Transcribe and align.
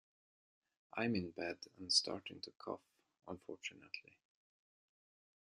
I'm 0.97 1.13
in 1.13 1.29
bed 1.29 1.59
and 1.77 1.93
starting 1.93 2.41
to 2.41 2.51
cough, 2.57 2.81
unfortunately. 3.27 4.17